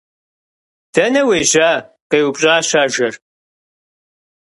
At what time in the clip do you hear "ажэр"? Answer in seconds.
2.83-3.13